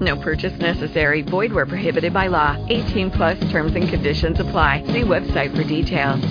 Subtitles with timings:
[0.00, 1.22] No purchase necessary.
[1.22, 2.56] Void where prohibited by law.
[2.68, 4.84] 18 plus terms and conditions apply.
[4.86, 6.24] See website for details.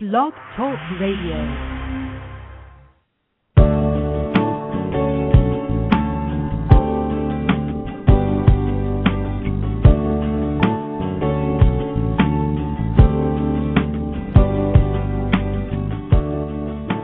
[0.00, 1.76] Blog Talk Radio.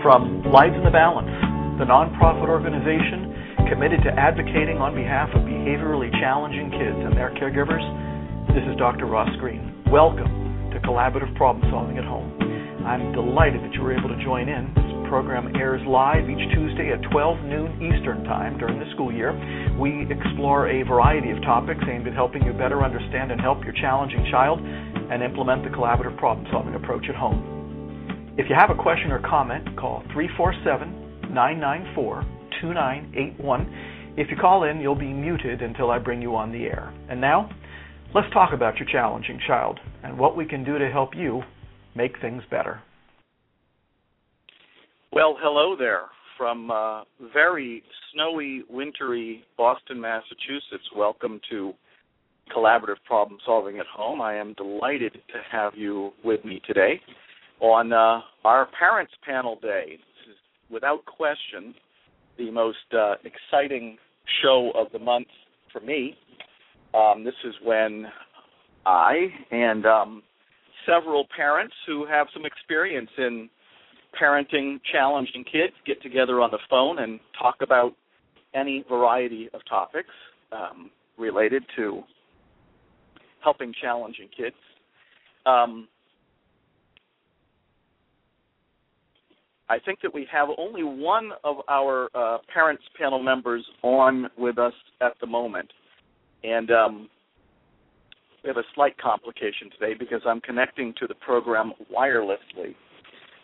[0.02, 1.28] From Lives in the Balance,
[1.78, 3.35] the nonprofit organization
[3.68, 7.82] committed to advocating on behalf of behaviorally challenging kids and their caregivers,
[8.54, 9.10] this is Dr.
[9.10, 9.82] Ross Greene.
[9.90, 12.30] Welcome to Collaborative Problem Solving at Home.
[12.86, 14.70] I'm delighted that you were able to join in.
[14.70, 19.34] This program airs live each Tuesday at 12 noon Eastern Time during the school year.
[19.74, 23.74] We explore a variety of topics aimed at helping you better understand and help your
[23.74, 27.42] challenging child and implement the collaborative problem solving approach at home.
[28.38, 34.14] If you have a question or comment, call 347 994 2981.
[34.16, 36.92] If you call in, you'll be muted until I bring you on the air.
[37.10, 37.50] And now,
[38.14, 41.42] let's talk about your challenging child and what we can do to help you
[41.94, 42.80] make things better.
[45.12, 50.84] Well, hello there from uh, very snowy, wintry Boston, Massachusetts.
[50.94, 51.72] Welcome to
[52.54, 54.20] Collaborative Problem Solving at Home.
[54.20, 57.00] I am delighted to have you with me today
[57.60, 59.92] on uh, our Parents Panel Day.
[59.92, 60.36] This is,
[60.70, 61.74] without question,
[62.38, 63.98] the most uh, exciting
[64.42, 65.28] show of the month
[65.72, 66.16] for me.
[66.94, 68.06] Um, this is when
[68.84, 70.22] I and um,
[70.86, 73.48] several parents who have some experience in
[74.20, 77.92] parenting challenging kids get together on the phone and talk about
[78.54, 80.08] any variety of topics
[80.52, 82.02] um, related to
[83.42, 84.56] helping challenging kids.
[85.44, 85.88] Um,
[89.68, 94.58] I think that we have only one of our uh, parents panel members on with
[94.58, 95.70] us at the moment,
[96.44, 97.08] and um,
[98.44, 102.76] we have a slight complication today because I'm connecting to the program wirelessly,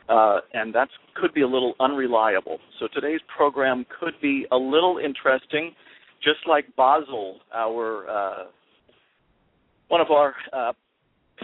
[0.09, 2.59] uh, and that could be a little unreliable.
[2.79, 5.73] So today's program could be a little interesting,
[6.23, 8.45] just like Basil, our uh,
[9.89, 10.73] one of our uh,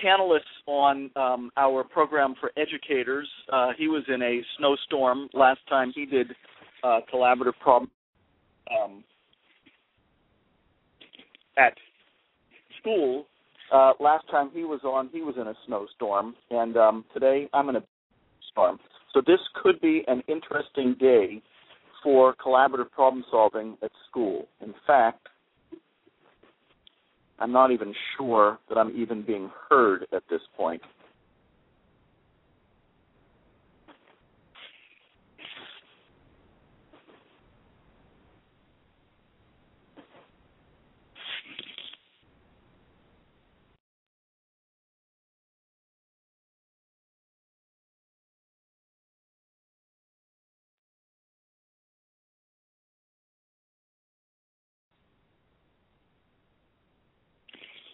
[0.04, 3.28] panelists on um, our program for educators.
[3.52, 6.28] Uh, he was in a snowstorm last time he did
[6.82, 7.90] uh, collaborative problem
[8.70, 9.04] um,
[11.56, 11.74] at
[12.80, 13.26] school.
[13.72, 17.68] Uh, last time he was on, he was in a snowstorm, and um, today I'm
[17.68, 17.82] in a
[18.50, 18.78] storm.
[19.12, 21.42] So this could be an interesting day
[22.02, 24.46] for collaborative problem solving at school.
[24.62, 25.28] In fact,
[27.38, 30.82] I'm not even sure that I'm even being heard at this point.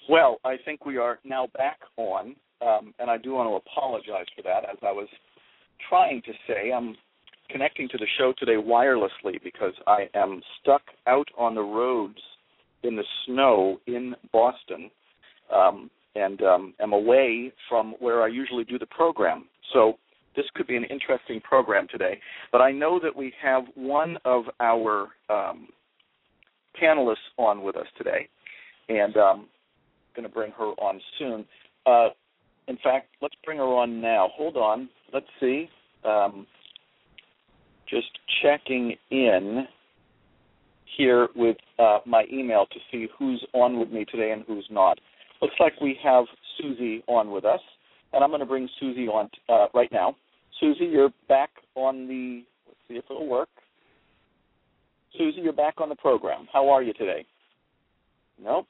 [0.08, 4.26] Well, I think we are now back on, um, and I do want to apologize
[4.36, 4.68] for that.
[4.68, 5.08] As I was
[5.88, 6.94] trying to say, I'm
[7.50, 12.18] connecting to the show today wirelessly because I am stuck out on the roads
[12.82, 14.90] in the snow in Boston,
[15.54, 19.46] um, and um, am away from where I usually do the program.
[19.72, 19.94] So
[20.36, 22.20] this could be an interesting program today.
[22.52, 25.68] But I know that we have one of our um,
[26.80, 28.28] panelists on with us today,
[28.88, 29.46] and um,
[30.14, 31.44] going to bring her on soon.
[31.86, 32.08] Uh,
[32.68, 34.30] in fact, let's bring her on now.
[34.34, 34.88] Hold on.
[35.12, 35.68] Let's see.
[36.04, 36.46] Um,
[37.88, 38.08] just
[38.42, 39.66] checking in
[40.96, 44.98] here with uh, my email to see who's on with me today and who's not.
[45.42, 46.24] Looks like we have
[46.58, 47.60] Susie on with us,
[48.12, 50.16] and I'm going to bring Susie on uh, right now.
[50.60, 52.44] Susie, you're back on the.
[52.66, 53.48] Let's see if it'll work.
[55.18, 56.46] Susie, you're back on the program.
[56.52, 57.26] How are you today?
[58.42, 58.66] Nope.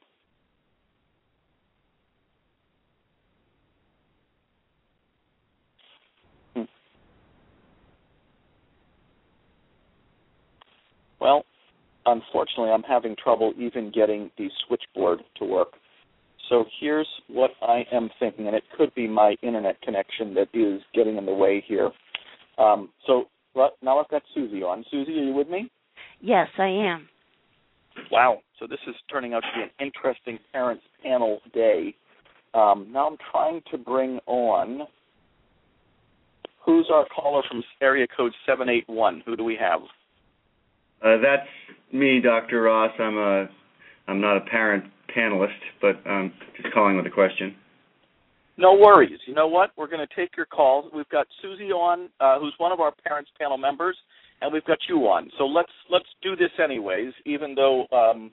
[11.19, 11.45] Well,
[12.05, 15.69] unfortunately, I'm having trouble even getting the switchboard to work.
[16.49, 20.81] So here's what I am thinking, and it could be my internet connection that is
[20.93, 21.89] getting in the way here.
[22.57, 23.25] Um, so
[23.81, 24.85] now I've got Susie on.
[24.91, 25.71] Susie, are you with me?
[26.21, 27.07] Yes, I am.
[28.11, 28.39] Wow.
[28.59, 31.95] So this is turning out to be an interesting parents panel day.
[32.53, 34.87] Um, now I'm trying to bring on
[36.65, 39.23] who's our caller from area code 781.
[39.25, 39.81] Who do we have?
[41.05, 41.47] Uh, that's
[41.93, 42.63] me, Dr.
[42.63, 42.91] Ross.
[42.99, 43.47] I'm a
[44.07, 44.85] I'm not a parent
[45.15, 45.49] panelist,
[45.81, 47.55] but I'm just calling with a question.
[48.57, 49.19] No worries.
[49.27, 49.71] You know what?
[49.77, 50.91] We're going to take your calls.
[50.95, 53.97] We've got Susie on, uh, who's one of our parents panel members,
[54.41, 55.29] and we've got you on.
[55.37, 58.31] So let's let's do this anyways, even though um,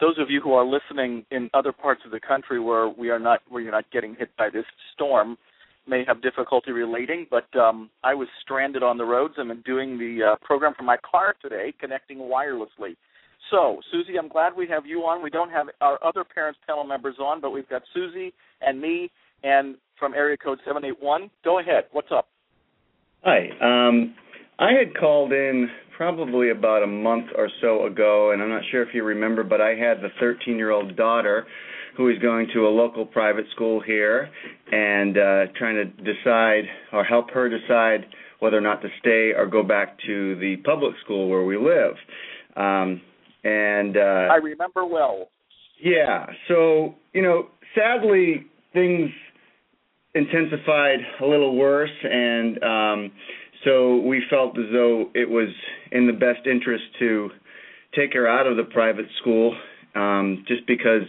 [0.00, 3.20] those of you who are listening in other parts of the country where we are
[3.20, 5.36] not where you're not getting hit by this storm
[5.88, 7.26] may have difficulty relating.
[7.30, 9.34] But um, I was stranded on the roads.
[9.38, 12.96] I'm doing the uh, program from my car today, connecting wirelessly.
[13.50, 15.22] So, Susie, I'm glad we have you on.
[15.22, 19.10] We don't have our other parents panel members on, but we've got Susie and me
[19.42, 21.30] and from area code 781.
[21.44, 21.84] Go ahead.
[21.92, 22.28] What's up?
[23.24, 23.48] Hi.
[23.60, 24.14] Um,
[24.58, 28.82] I had called in probably about a month or so ago, and I'm not sure
[28.82, 31.46] if you remember, but I had the 13 year old daughter
[31.98, 34.30] who is going to a local private school here
[34.70, 36.62] and uh, trying to decide
[36.92, 38.06] or help her decide
[38.38, 41.94] whether or not to stay or go back to the public school where we live.
[42.56, 43.00] Um,
[43.42, 45.28] and uh, I remember well.
[45.82, 46.26] Yeah.
[46.46, 49.10] So you know, sadly, things
[50.14, 53.12] intensified a little worse, and um,
[53.64, 55.48] so we felt as though it was
[55.90, 57.30] in the best interest to
[57.96, 59.56] take her out of the private school,
[59.96, 61.02] um, just because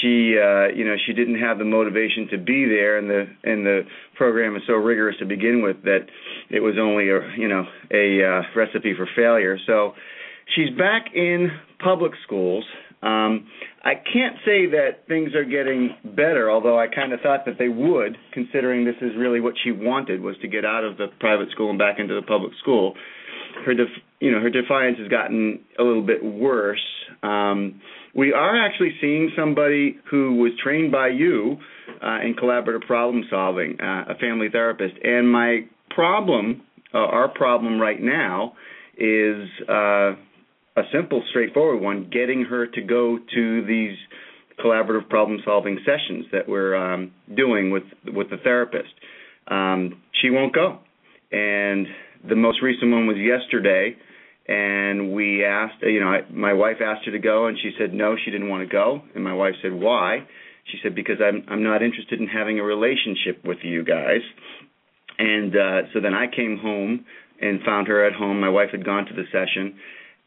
[0.00, 3.64] she uh you know she didn't have the motivation to be there and the and
[3.64, 3.82] the
[4.16, 6.06] program is so rigorous to begin with that
[6.50, 9.92] it was only a you know a uh recipe for failure so
[10.54, 12.64] she's back in public schools
[13.02, 13.48] um,
[13.84, 17.68] I can't say that things are getting better, although I kind of thought that they
[17.68, 21.50] would, considering this is really what she wanted was to get out of the private
[21.50, 22.94] school and back into the public school.
[23.66, 23.88] Her, def-
[24.20, 26.84] you know, her defiance has gotten a little bit worse.
[27.24, 27.80] Um,
[28.14, 31.56] we are actually seeing somebody who was trained by you
[32.02, 35.60] uh, in collaborative problem solving, uh, a family therapist, and my
[35.90, 36.62] problem,
[36.94, 38.54] uh, our problem right now,
[38.96, 39.48] is.
[39.68, 40.12] Uh,
[40.76, 43.96] a simple, straightforward one, getting her to go to these
[44.64, 48.92] collaborative problem solving sessions that we're um, doing with with the therapist.
[49.48, 50.78] Um, she won't go,
[51.30, 51.86] and
[52.28, 53.96] the most recent one was yesterday.
[54.48, 57.94] And we asked, you know, I, my wife asked her to go, and she said
[57.94, 59.02] no, she didn't want to go.
[59.14, 60.26] And my wife said why?
[60.70, 64.22] She said because I'm I'm not interested in having a relationship with you guys.
[65.18, 67.04] And uh, so then I came home
[67.40, 68.40] and found her at home.
[68.40, 69.78] My wife had gone to the session,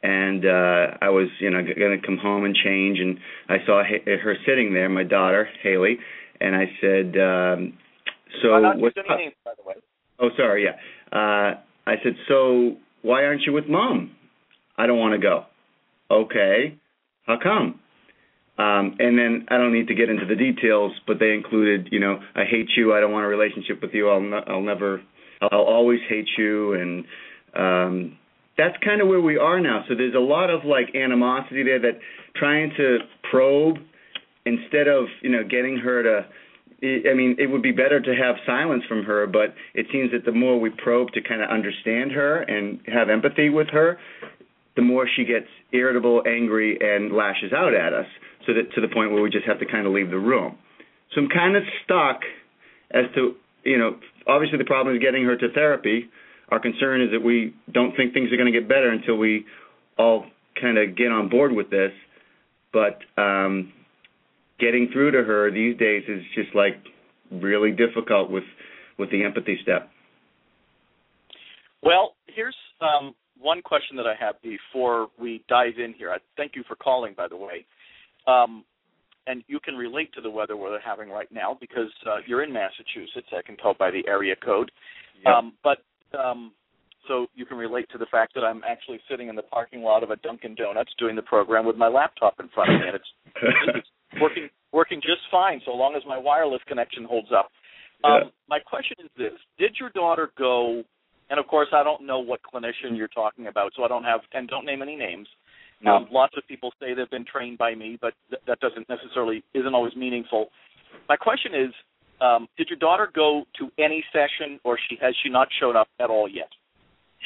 [0.05, 3.17] and uh I was you know going to come home and change and
[3.49, 5.97] I saw her sitting there my daughter Haley
[6.39, 7.73] and I said um
[8.41, 9.17] so what's up?
[9.17, 9.75] Names, by the way.
[10.19, 10.75] Oh sorry yeah
[11.11, 11.55] uh
[11.87, 14.11] I said so why aren't you with mom
[14.77, 15.45] I don't want to go
[16.09, 16.77] okay
[17.25, 17.79] how come
[18.57, 21.99] um and then I don't need to get into the details but they included you
[21.99, 25.01] know I hate you I don't want a relationship with you I'll ne- I'll never
[25.41, 27.05] I'll always hate you and
[27.55, 28.17] um
[28.57, 29.83] that's kind of where we are now.
[29.87, 31.99] So there's a lot of like animosity there that
[32.35, 32.99] trying to
[33.29, 33.77] probe
[34.45, 36.25] instead of you know getting her to.
[36.83, 40.25] I mean, it would be better to have silence from her, but it seems that
[40.25, 43.97] the more we probe to kind of understand her and have empathy with her,
[44.75, 48.07] the more she gets irritable, angry, and lashes out at us.
[48.45, 50.57] So that to the point where we just have to kind of leave the room.
[51.13, 52.21] So I'm kind of stuck
[52.91, 56.09] as to you know, obviously the problem is getting her to therapy
[56.49, 59.45] our concern is that we don't think things are going to get better until we
[59.97, 60.25] all
[60.59, 61.91] kind of get on board with this.
[62.71, 63.73] But um,
[64.59, 66.75] getting through to her these days is just like
[67.31, 68.43] really difficult with
[68.97, 69.89] with the empathy step.
[71.83, 76.11] Well, here's um, one question that I have before we dive in here.
[76.11, 77.65] I thank you for calling, by the way.
[78.27, 78.63] Um,
[79.27, 82.53] and you can relate to the weather we're having right now because uh, you're in
[82.53, 83.27] Massachusetts.
[83.35, 84.71] I can tell by the area code.
[85.25, 85.33] Yep.
[85.33, 85.79] Um, but
[86.17, 86.51] um,
[87.07, 90.03] so you can relate to the fact that I'm actually sitting in the parking lot
[90.03, 92.95] of a Dunkin' Donuts doing the program with my laptop in front of me, and
[92.95, 93.05] it's,
[93.75, 97.49] it's working working just fine so long as my wireless connection holds up.
[98.03, 98.31] Um.
[98.47, 100.83] My question is this: Did your daughter go?
[101.29, 104.21] And of course, I don't know what clinician you're talking about, so I don't have
[104.33, 105.27] and don't name any names.
[105.81, 105.95] No.
[105.95, 109.43] Um, lots of people say they've been trained by me, but th- that doesn't necessarily
[109.53, 110.47] isn't always meaningful.
[111.09, 111.73] My question is:
[112.21, 115.87] um, did your daughter go to any session, or she has she not shown up
[115.99, 116.49] at all yet?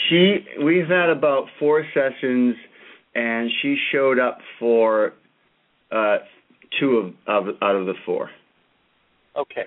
[0.07, 2.55] She, we've had about four sessions,
[3.15, 5.13] and she showed up for
[5.91, 6.19] uh,
[6.79, 8.29] two of, of out of the four.
[9.35, 9.65] Okay.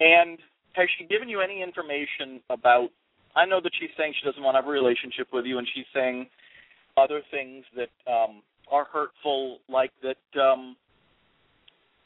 [0.00, 0.38] And
[0.74, 2.88] has she given you any information about?
[3.36, 5.66] I know that she's saying she doesn't want to have a relationship with you, and
[5.74, 6.28] she's saying
[6.96, 10.76] other things that um, are hurtful, like that um,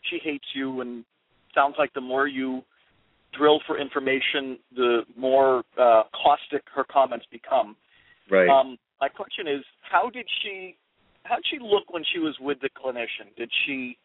[0.08, 1.04] she hates you, and
[1.54, 2.62] sounds like the more you
[3.37, 7.76] drill for information, the more uh, caustic her comments become.
[8.30, 8.48] Right.
[8.48, 10.76] Um, my question is, how did she,
[11.25, 13.34] how did she look when she was with the clinician?
[13.37, 13.98] Did she,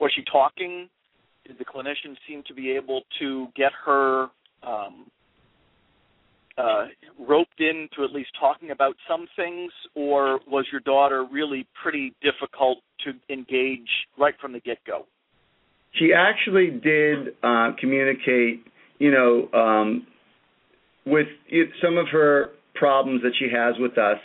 [0.00, 0.88] was she talking?
[1.46, 4.26] Did the clinician seem to be able to get her
[4.62, 5.06] um,
[6.58, 6.86] uh,
[7.18, 12.78] roped into at least talking about some things, or was your daughter really pretty difficult
[13.04, 13.88] to engage
[14.18, 15.06] right from the get go?
[15.94, 18.64] She actually did uh, communicate,
[18.98, 20.06] you know, um,
[21.06, 21.28] with
[21.82, 24.18] some of her problems that she has with us,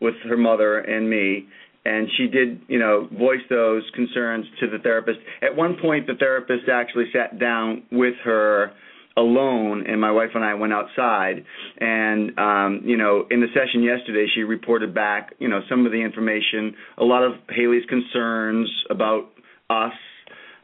[0.00, 1.46] with her mother and me,
[1.84, 5.18] and she did, you know, voice those concerns to the therapist.
[5.42, 8.72] At one point, the therapist actually sat down with her
[9.16, 11.44] alone and my wife and I went outside
[11.78, 15.92] and um you know in the session yesterday she reported back you know some of
[15.92, 19.30] the information a lot of Haley's concerns about
[19.68, 19.92] us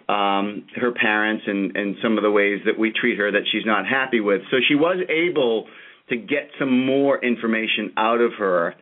[0.09, 3.67] um her parents and and some of the ways that we treat her that she's
[3.67, 5.67] not happy with so she was able
[6.09, 8.75] to get some more information out of her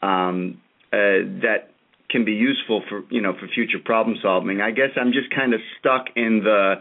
[0.00, 0.58] um
[0.94, 1.68] uh that
[2.10, 5.54] can be useful for you know for future problem solving i guess i'm just kind
[5.54, 6.74] of stuck in the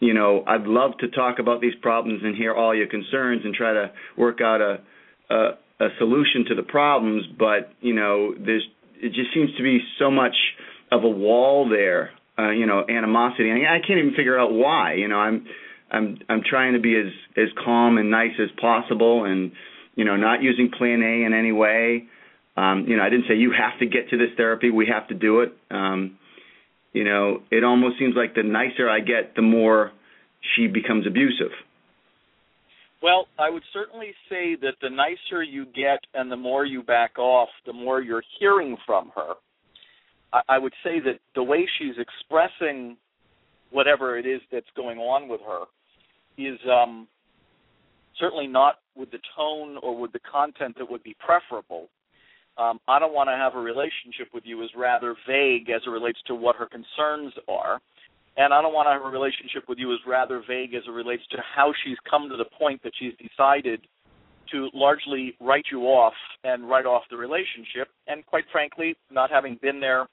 [0.00, 3.54] you know, I'd love to talk about these problems and hear all your concerns and
[3.54, 4.80] try to work out a
[5.28, 8.66] a, a solution to the problems, but you know, there's
[8.96, 10.34] it just seems to be so much
[10.92, 13.50] of a wall there, uh, you know, animosity.
[13.50, 14.94] I, I can't even figure out why.
[14.94, 15.46] You know, I'm
[15.90, 19.52] I'm I'm trying to be as as calm and nice as possible, and
[19.94, 22.04] you know, not using Plan A in any way.
[22.56, 24.70] Um, you know, I didn't say you have to get to this therapy.
[24.70, 25.56] We have to do it.
[25.70, 26.18] Um,
[26.92, 29.92] you know, it almost seems like the nicer I get, the more
[30.54, 31.52] she becomes abusive.
[33.02, 37.18] Well, I would certainly say that the nicer you get and the more you back
[37.18, 39.34] off, the more you're hearing from her.
[40.32, 42.96] I, I would say that the way she's expressing
[43.70, 45.64] whatever it is that's going on with her
[46.38, 47.06] is um,
[48.18, 51.88] certainly not with the tone or with the content that would be preferable
[52.58, 55.90] um, I don't want to have a relationship with you is rather vague as it
[55.90, 57.80] relates to what her concerns are.
[58.36, 60.90] And I don't want to have a relationship with you is rather vague as it
[60.90, 63.80] relates to how she's come to the point that she's decided
[64.52, 67.88] to largely write you off and write off the relationship.
[68.06, 70.06] And quite frankly, not having been there,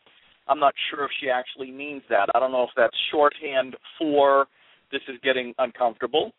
[0.47, 2.29] I'm not sure if she actually means that.
[2.33, 4.47] I don't know if that's shorthand for
[4.91, 6.31] this is getting uncomfortable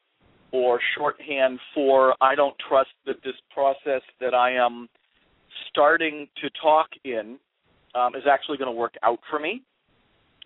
[0.53, 4.89] or shorthand for I don't trust that this process that I am
[5.71, 7.39] starting to talk in
[7.95, 9.63] um, is actually going to work out for me.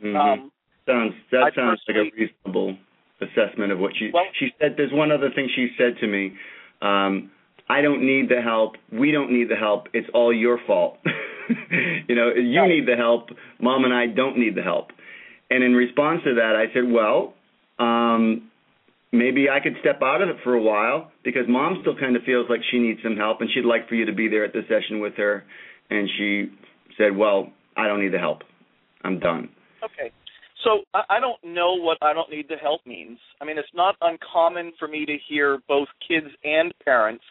[0.03, 0.17] Mm-hmm.
[0.17, 0.53] Um,
[0.87, 2.77] sounds that I sounds like a reasonable
[3.21, 4.75] assessment of what she well, she said.
[4.77, 6.35] There's one other thing she said to me.
[6.81, 7.31] Um,
[7.69, 8.77] I don't need the help.
[8.93, 9.88] We don't need the help.
[9.93, 10.99] It's all your fault.
[12.09, 13.29] you know, you need the help.
[13.61, 14.88] Mom and I don't need the help.
[15.50, 17.35] And in response to that, I said, well,
[17.79, 18.50] um,
[19.12, 22.23] maybe I could step out of it for a while because mom still kind of
[22.25, 24.53] feels like she needs some help and she'd like for you to be there at
[24.53, 25.45] the session with her.
[25.91, 26.50] And she
[26.97, 28.43] said, Well, I don't need the help.
[29.03, 29.49] I'm done.
[29.85, 30.12] Okay.
[30.65, 33.19] So I don't know what I don't need the help means.
[33.41, 37.23] I mean, it's not uncommon for me to hear both kids and parents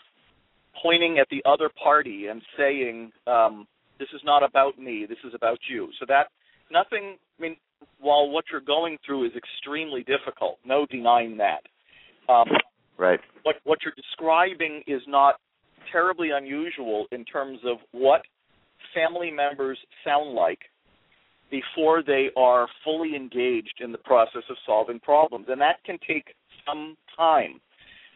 [0.82, 3.68] pointing at the other party and saying, um,
[4.00, 5.06] "This is not about me.
[5.06, 6.30] This is about you." So that
[6.72, 7.18] nothing.
[7.38, 7.58] I mean,
[8.00, 11.62] while what you're going through is extremely difficult, no denying that.
[12.32, 12.48] Um,
[12.98, 13.20] right.
[13.44, 15.36] What what you're describing is not
[15.92, 18.22] terribly unusual in terms of what
[18.94, 20.60] family members sound like
[21.50, 26.34] before they are fully engaged in the process of solving problems, and that can take
[26.66, 27.60] some time.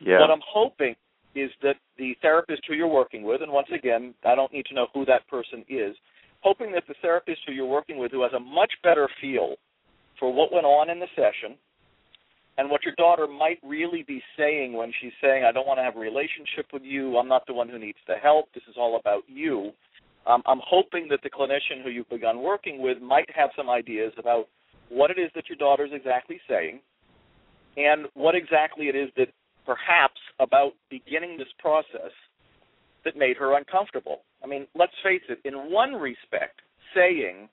[0.05, 0.19] Yeah.
[0.19, 0.95] What I'm hoping
[1.33, 4.73] is that the therapist who you're working with, and once again, I don't need to
[4.73, 5.95] know who that person is,
[6.41, 9.55] hoping that the therapist who you're working with, who has a much better feel
[10.19, 11.57] for what went on in the session
[12.57, 15.83] and what your daughter might really be saying when she's saying, I don't want to
[15.83, 18.75] have a relationship with you, I'm not the one who needs the help, this is
[18.77, 19.71] all about you.
[20.27, 24.13] Um, I'm hoping that the clinician who you've begun working with might have some ideas
[24.19, 24.45] about
[24.89, 26.81] what it is that your daughter is exactly saying
[27.77, 29.27] and what exactly it is that
[29.65, 32.11] perhaps about beginning this process
[33.05, 34.21] that made her uncomfortable.
[34.43, 36.61] I mean, let's face it, in one respect,
[36.95, 37.49] saying,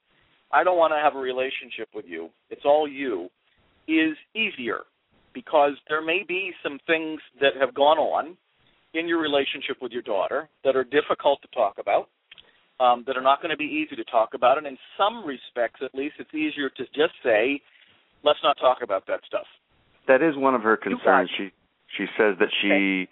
[0.53, 3.29] I don't want to have a relationship with you, it's all you,
[3.87, 4.81] is easier
[5.35, 8.37] because there may be some things that have gone on
[8.95, 12.09] in your relationship with your daughter that are difficult to talk about.
[12.81, 14.59] um, that are not going to be easy to talk about.
[14.59, 17.61] And in some respects, at least, it's easier to just say,
[18.25, 19.47] let's not talk about that stuff.
[20.07, 21.31] That is one of her concerns.
[21.37, 21.51] She
[21.97, 23.09] she says that she okay.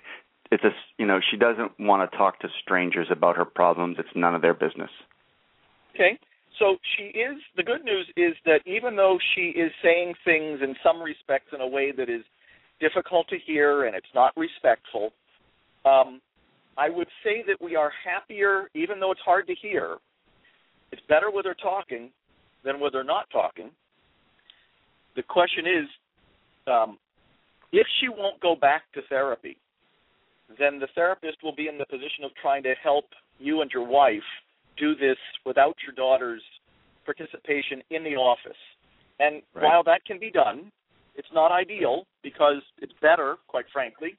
[0.51, 3.97] It's a you know she doesn't want to talk to strangers about her problems.
[3.99, 4.91] It's none of their business.
[5.95, 6.19] Okay.
[6.59, 10.75] So she is the good news is that even though she is saying things in
[10.83, 12.23] some respects in a way that is
[12.81, 15.11] difficult to hear and it's not respectful,
[15.85, 16.21] um,
[16.79, 19.97] I would say that we are happier, even though it's hard to hear.
[20.93, 22.11] It's better with her talking
[22.65, 23.71] than with her not talking.
[25.15, 25.89] The question is,
[26.67, 26.99] um,
[27.73, 29.57] if she won't go back to therapy,
[30.59, 33.07] then the therapist will be in the position of trying to help
[33.39, 34.27] you and your wife
[34.79, 36.43] do this without your daughter's
[37.05, 38.59] participation in the office.
[39.19, 39.65] And right.
[39.65, 40.71] while that can be done,
[41.15, 44.17] it's not ideal because it's better, quite frankly,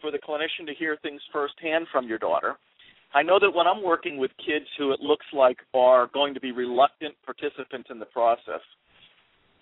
[0.00, 2.56] for the clinician to hear things firsthand from your daughter.
[3.14, 6.40] I know that when I'm working with kids who it looks like are going to
[6.40, 8.60] be reluctant participants in the process,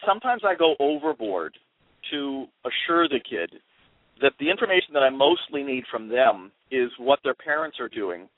[0.06, 1.56] sometimes I go overboard
[2.10, 3.50] to assure the kid
[4.23, 8.28] that the information that I mostly need from them is what their parents are doing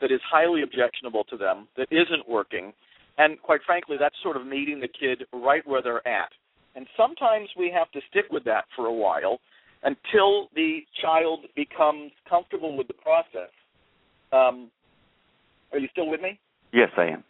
[0.00, 2.72] that is highly objectionable to them, that isn't working,
[3.18, 6.28] and quite frankly, that's sort of meeting the kid right where they're at.
[6.74, 9.38] And sometimes we have to stick with that for a while
[9.82, 13.50] until the child becomes comfortable with the process.
[14.32, 14.70] Um,
[15.72, 16.38] are you still with me?
[16.72, 17.24] Yes, I am.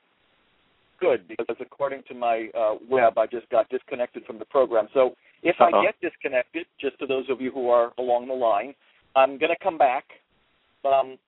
[0.99, 4.89] Good, because according to my uh, web, I just got disconnected from the program.
[4.95, 5.81] So if Uh-oh.
[5.81, 8.75] I get disconnected, just to those of you who are along the line,
[9.15, 10.05] I'm going to come back
[10.85, 11.19] um,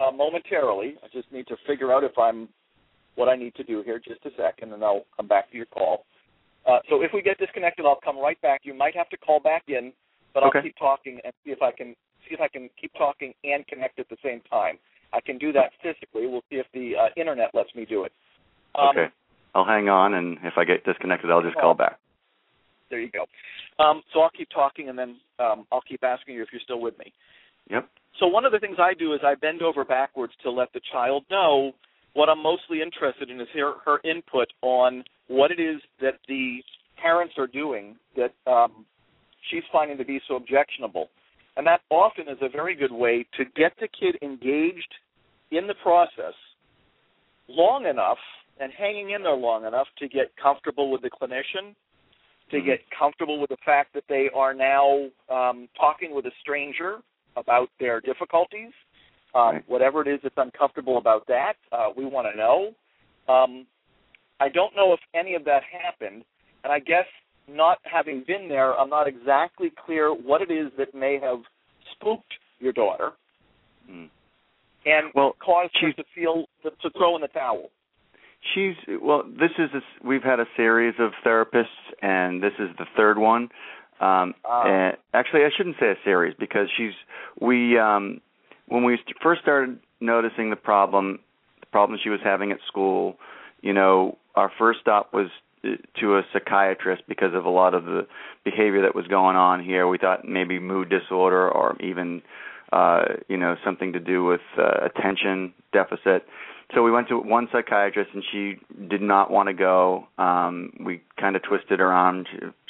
[0.00, 0.96] uh, momentarily.
[1.02, 2.48] I just need to figure out if I'm
[3.16, 3.98] what I need to do here.
[3.98, 6.04] Just a second, and I'll come back to your call.
[6.66, 8.62] Uh, so if we get disconnected, I'll come right back.
[8.64, 9.92] You might have to call back in,
[10.32, 10.62] but I'll Okay.
[10.62, 11.94] keep talking and see if I can
[12.26, 14.78] see if I can keep talking and connect at the same time.
[15.12, 16.26] I can do that physically.
[16.26, 18.12] We'll see if the uh, internet lets me do it.
[18.74, 19.08] Um, okay.
[19.54, 22.00] I'll hang on, and if I get disconnected, I'll just call back.
[22.90, 23.24] There you go.
[23.82, 26.80] Um, so I'll keep talking, and then um, I'll keep asking you if you're still
[26.80, 27.12] with me.
[27.70, 27.88] Yep.
[28.20, 30.80] So one of the things I do is I bend over backwards to let the
[30.92, 31.72] child know
[32.12, 36.58] what I'm mostly interested in is her, her input on what it is that the
[37.00, 38.84] parents are doing that um,
[39.50, 41.08] she's finding to be so objectionable.
[41.56, 44.94] And that often is a very good way to get the kid engaged
[45.50, 46.34] in the process
[47.48, 48.18] long enough
[48.60, 51.74] and hanging in there long enough to get comfortable with the clinician,
[52.50, 56.98] to get comfortable with the fact that they are now um, talking with a stranger
[57.36, 58.72] about their difficulties.
[59.34, 59.64] Um, Right.
[59.68, 62.72] Whatever it is that's uncomfortable about that, uh, we want to know.
[63.32, 63.66] Um,
[64.38, 66.24] I don't know if any of that happened,
[66.62, 67.06] and I guess
[67.48, 71.40] not having been there, I'm not exactly clear what it is that may have
[71.92, 73.12] spooked your daughter
[73.90, 74.08] Mm.
[74.86, 77.70] and Well, caused her to feel to, to throw in the towel.
[78.52, 79.22] She's well.
[79.26, 81.66] This is a, we've had a series of therapists,
[82.02, 83.48] and this is the third one.
[84.00, 84.66] Um, Ah.
[84.66, 86.92] and actually, I shouldn't say a series because she's
[87.40, 88.20] we um,
[88.68, 91.20] when we first started noticing the problem,
[91.60, 93.16] the problem she was having at school.
[93.62, 95.28] You know, our first stop was
[95.64, 95.68] uh,
[96.00, 98.06] to a psychiatrist because of a lot of the
[98.44, 99.88] behavior that was going on here.
[99.88, 102.20] We thought maybe mood disorder or even
[102.72, 106.26] uh, you know something to do with uh, attention deficit
[106.72, 108.56] so we went to one psychiatrist and she
[108.88, 110.06] did not want to go.
[110.18, 112.24] Um we kind of twisted her arm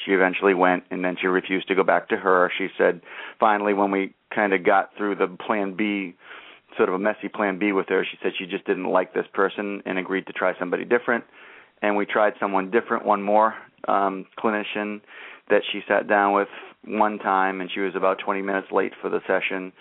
[0.05, 2.51] she, eventually went and then she refused to go back to her.
[2.59, 3.01] She said
[3.39, 6.15] finally when we kind of got through the plan b
[6.77, 9.27] sort of a messy plan b with her she said she just didn't like this
[9.33, 11.25] person and agreed to try somebody different.
[11.83, 13.55] And we tried someone different one more
[13.87, 15.01] um clinician
[15.51, 16.49] that she sat down with
[16.87, 19.73] one time and she was about 20 minutes late for the session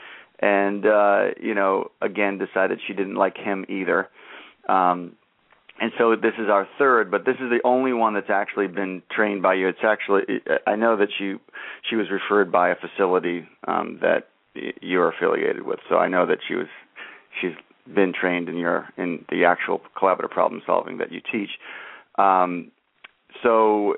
[0.44, 4.10] and uh you know again decided she didn't like him either.
[4.68, 5.16] Um
[5.80, 9.02] and so this is our third but this is the only one that's actually been
[9.10, 9.70] trained by you.
[9.70, 10.24] It's actually
[10.68, 11.36] i know that she
[11.90, 14.28] she was referred by a facility um that
[14.82, 15.80] you're affiliated with.
[15.90, 16.68] So i know that she was
[17.40, 17.56] she's
[17.96, 21.52] been trained in your in the actual collaborative problem solving that you teach.
[22.18, 22.72] Um
[23.42, 23.96] so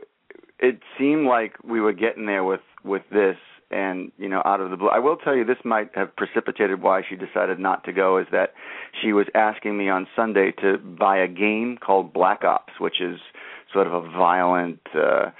[0.59, 3.37] it seemed like we were getting there with with this
[3.71, 4.89] and you know out of the blue.
[4.89, 8.27] I will tell you this might have precipitated why she decided not to go is
[8.31, 8.53] that
[9.01, 13.19] she was asking me on sunday to buy a game called black ops which is
[13.73, 15.31] sort of a violent uh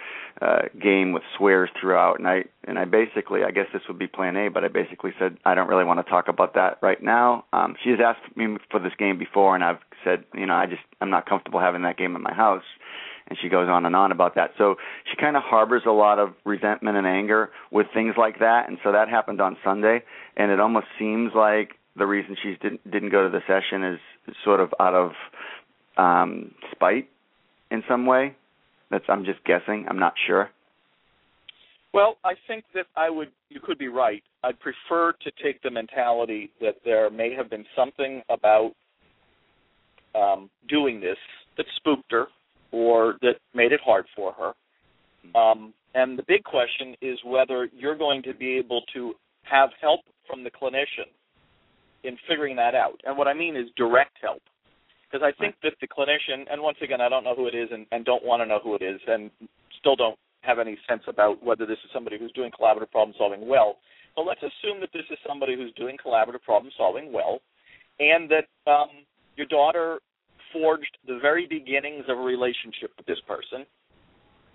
[0.42, 2.20] uh game with swears throughout.
[2.20, 5.12] And i and i basically i guess this would be plan a but i basically
[5.20, 7.46] said i don't really want to talk about that right now.
[7.54, 10.66] Um she has asked me for this game before and i've said you know i
[10.66, 12.64] just i'm not comfortable having that game in my house
[13.28, 14.52] and she goes on and on about that.
[14.58, 14.76] So
[15.10, 18.78] she kind of harbors a lot of resentment and anger with things like that, and
[18.84, 20.04] so that happened on Sunday,
[20.38, 24.00] and it almost seems like the reason she didn't didn't go to the session is
[24.44, 25.12] sort of out of
[25.98, 27.08] um spite
[27.72, 28.36] in some way.
[28.92, 29.86] That's I'm just guessing.
[29.90, 30.50] I'm not sure.
[31.94, 33.30] Well, I think that I would.
[33.50, 34.22] You could be right.
[34.44, 38.74] I'd prefer to take the mentality that there may have been something about
[40.14, 41.18] um, doing this
[41.58, 42.28] that spooked her
[42.76, 45.40] or that made it hard for her.
[45.40, 50.02] Um, and the big question is whether you're going to be able to have help
[50.28, 51.08] from the clinician
[52.04, 53.00] in figuring that out.
[53.06, 54.42] And what I mean is direct help.
[55.10, 57.70] Because I think that the clinician, and once again, I don't know who it is
[57.72, 59.32] and, and don't want to know who it is, and
[59.80, 63.48] still don't have any sense about whether this is somebody who's doing collaborative problem solving
[63.48, 63.78] well.
[64.18, 67.40] But let's assume that this is somebody who's doing collaborative problem solving well,
[68.00, 68.90] and that um,
[69.38, 70.00] your daughter
[70.56, 73.66] forged the very beginnings of a relationship with this person.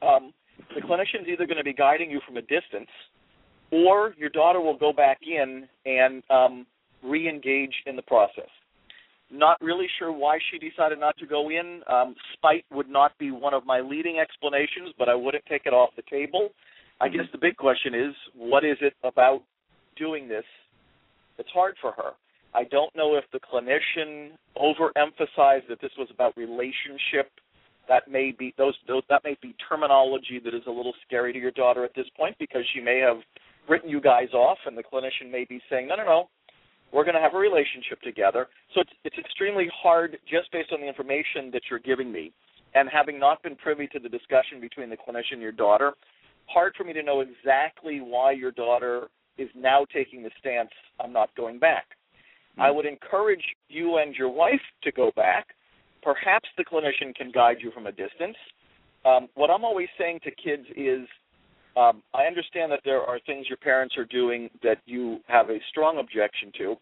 [0.01, 0.33] Um,
[0.75, 2.89] the clinician's either going to be guiding you from a distance,
[3.71, 6.67] or your daughter will go back in and um,
[7.05, 8.49] re-engage in the process.
[9.31, 11.83] Not really sure why she decided not to go in.
[11.89, 15.73] Um, spite would not be one of my leading explanations, but I wouldn't take it
[15.73, 16.49] off the table.
[17.01, 19.43] I guess the big question is, what is it about
[19.97, 20.45] doing this
[21.37, 22.13] that's hard for her?
[22.55, 27.31] I don't know if the clinician overemphasized that this was about relationship.
[27.89, 31.39] That may be those, those that may be terminology that is a little scary to
[31.39, 33.19] your daughter at this point because she may have
[33.69, 36.29] written you guys off, and the clinician may be saying, no, no, no,
[36.93, 38.49] we're going to have a relationship together.
[38.75, 42.33] So it's it's extremely hard just based on the information that you're giving me,
[42.75, 45.93] and having not been privy to the discussion between the clinician and your daughter,
[46.47, 49.09] hard for me to know exactly why your daughter
[49.39, 51.87] is now taking the stance I'm not going back.
[52.59, 55.49] I would encourage you and your wife to go back.
[56.03, 58.37] Perhaps the clinician can guide you from a distance.
[59.05, 61.07] Um, what I'm always saying to kids is
[61.77, 65.59] um, I understand that there are things your parents are doing that you have a
[65.71, 66.77] strong objection to,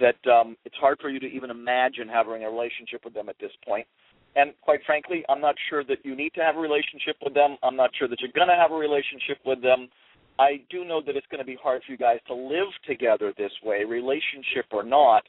[0.00, 3.36] that um, it's hard for you to even imagine having a relationship with them at
[3.40, 3.86] this point.
[4.34, 7.56] And quite frankly, I'm not sure that you need to have a relationship with them.
[7.62, 9.88] I'm not sure that you're going to have a relationship with them.
[10.38, 13.32] I do know that it's going to be hard for you guys to live together
[13.36, 15.22] this way, relationship or not.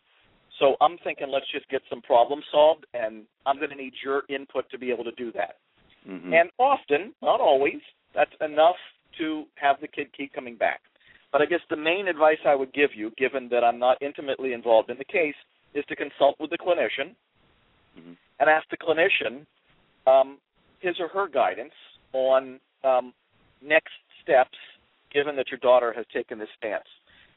[0.59, 4.23] So I'm thinking let's just get some problems solved, and I'm going to need your
[4.29, 5.55] input to be able to do that.
[6.07, 6.33] Mm-hmm.
[6.33, 7.79] And often, not always,
[8.15, 8.75] that's enough
[9.19, 10.81] to have the kid keep coming back.
[11.31, 14.53] But I guess the main advice I would give you, given that I'm not intimately
[14.53, 15.35] involved in the case,
[15.73, 17.13] is to consult with the clinician
[17.97, 18.13] mm-hmm.
[18.39, 19.45] and ask the clinician
[20.07, 20.37] um,
[20.79, 21.73] his or her guidance
[22.13, 23.13] on um,
[23.61, 23.93] next
[24.23, 24.57] steps,
[25.13, 26.87] given that your daughter has taken this stance.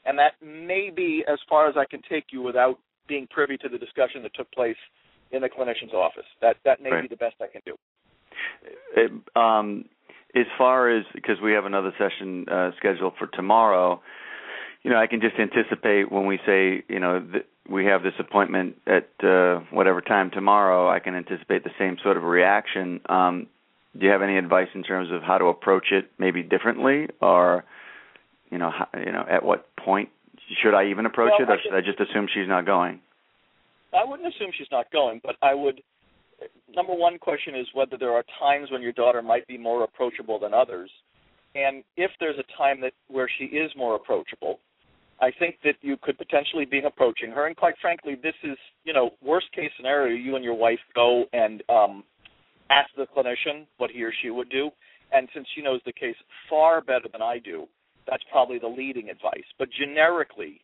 [0.04, 3.68] And that may be as far as I can take you without being privy to
[3.68, 4.76] the discussion that took place
[5.30, 6.24] in the clinician's office.
[6.40, 7.02] That that may right.
[7.02, 7.76] be the best I can do.
[8.96, 9.84] It, um,
[10.34, 14.00] as far as because we have another session uh, scheduled for tomorrow,
[14.82, 18.14] you know, I can just anticipate when we say, you know, th- we have this
[18.18, 20.88] appointment at uh, whatever time tomorrow.
[20.88, 23.00] I can anticipate the same sort of reaction.
[23.08, 23.46] Um,
[23.98, 27.64] do you have any advice in terms of how to approach it, maybe differently, or
[28.50, 30.08] you know, how, you know, at what point
[30.62, 33.00] should I even approach well, it, or should I just assume she's not going?
[33.92, 35.82] I wouldn't assume she's not going, but I would
[36.74, 40.38] number one question is whether there are times when your daughter might be more approachable
[40.38, 40.90] than others,
[41.54, 44.60] and if there's a time that where she is more approachable,
[45.20, 47.46] I think that you could potentially be approaching her.
[47.46, 50.14] And quite frankly, this is you know worst case scenario.
[50.14, 52.04] You and your wife go and um,
[52.70, 54.70] ask the clinician what he or she would do,
[55.12, 56.16] and since she knows the case
[56.48, 57.66] far better than I do,
[58.08, 59.44] that's probably the leading advice.
[59.58, 60.60] But generically,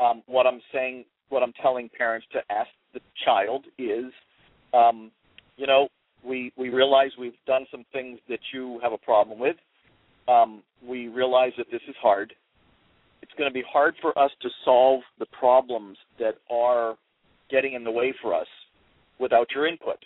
[0.00, 4.12] um, what I'm saying, what I'm telling parents to ask the child is
[4.72, 5.10] um,
[5.56, 5.88] you know,
[6.24, 9.56] we we realize we've done some things that you have a problem with.
[10.28, 12.32] Um, we realize that this is hard.
[13.22, 16.96] It's going to be hard for us to solve the problems that are
[17.50, 18.46] getting in the way for us
[19.18, 19.98] without your input.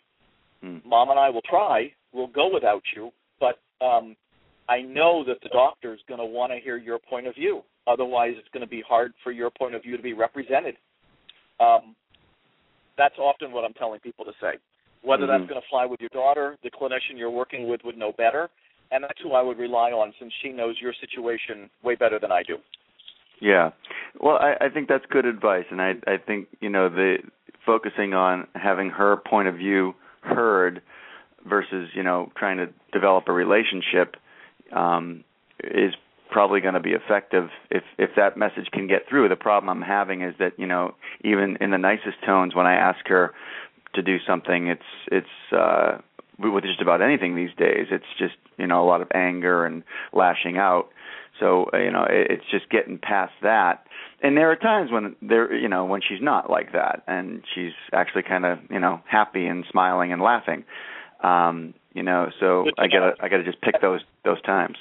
[0.67, 0.85] Mm.
[0.85, 1.93] Mom and I will try.
[2.13, 4.17] We'll go without you, but um,
[4.69, 7.63] I know that the doctor is going to want to hear your point of view.
[7.87, 10.77] Otherwise, it's going to be hard for your point of view to be represented.
[11.61, 11.95] Um,
[12.99, 14.55] that's often what I'm telling people to say.
[15.03, 15.33] Whether mm-hmm.
[15.33, 18.49] that's going to fly with your daughter, the clinician you're working with would know better,
[18.91, 22.33] and that's who I would rely on since she knows your situation way better than
[22.33, 22.57] I do.
[23.41, 23.71] Yeah,
[24.19, 27.19] well, I, I think that's good advice, and I I think you know the
[27.67, 29.95] focusing on having her point of view
[30.27, 30.83] heard
[31.49, 34.17] versus you know trying to develop a relationship
[34.73, 35.25] um,
[35.63, 35.95] is
[36.31, 39.29] probably going to be effective if if that message can get through.
[39.29, 42.75] The problem I'm having is that you know even in the nicest tones when I
[42.75, 43.33] ask her
[43.95, 45.99] to do something, it's it's uh,
[46.39, 47.87] with just about anything these days.
[47.91, 50.89] It's just you know a lot of anger and lashing out.
[51.41, 53.85] So uh, you know, it, it's just getting past that.
[54.23, 57.73] And there are times when there, you know, when she's not like that, and she's
[57.93, 60.65] actually kind of, you know, happy and smiling and laughing.
[61.23, 64.77] Um, you know, so I gotta, I gotta just pick those those times.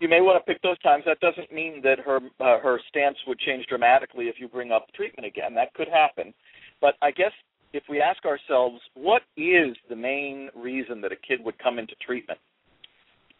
[0.00, 1.04] You may want to pick those times.
[1.06, 4.86] That doesn't mean that her uh, her stance would change dramatically if you bring up
[4.94, 5.54] treatment again.
[5.54, 6.34] That could happen.
[6.80, 7.32] But I guess
[7.72, 11.94] if we ask ourselves, what is the main reason that a kid would come into
[12.04, 12.38] treatment?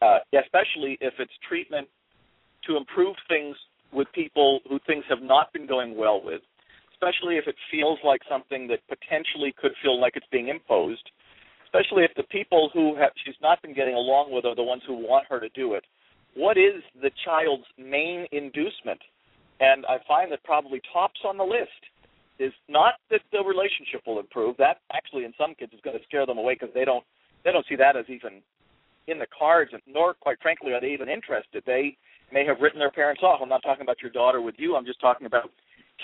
[0.03, 1.89] Uh, especially if it's treatment
[2.67, 3.57] to improve things
[3.93, 6.43] with people who things have not been going well with,
[6.93, 11.11] especially if it feels like something that potentially could feel like it's being imposed,
[11.65, 14.83] especially if the people who have, she's not been getting along with are the ones
[14.87, 15.85] who want her to do it.
[16.35, 19.01] What is the child's main inducement?
[19.61, 21.71] And I find that probably tops on the list
[22.39, 24.57] is not that the relationship will improve.
[24.59, 27.05] That actually, in some kids, is going to scare them away because they don't
[27.45, 28.43] they don't see that as even
[29.07, 31.63] in the cards, and nor, quite frankly, are they even interested.
[31.67, 31.97] They
[32.33, 33.41] may have written their parents off.
[33.43, 34.77] I'm not talking about your daughter with you.
[34.77, 35.51] I'm just talking about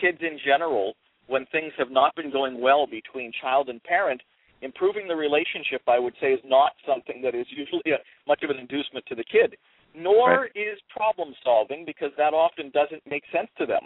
[0.01, 0.95] kids in general.
[1.27, 4.21] When things have not been going well between child and parent,
[4.63, 8.51] improving the relationship, I would say, is not something that is usually a, much of
[8.51, 9.57] an inducement to the kid.
[9.95, 10.51] Nor right.
[10.55, 13.83] is problem solving because that often doesn't make sense to them.